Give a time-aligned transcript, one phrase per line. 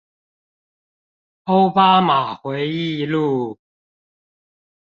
[1.45, 2.67] 歐巴馬回
[3.03, 3.57] 憶錄